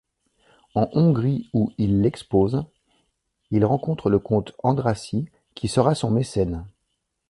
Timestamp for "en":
0.73-0.89